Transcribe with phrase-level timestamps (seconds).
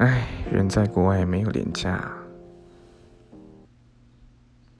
[0.00, 2.10] 唉人在国外没有廉价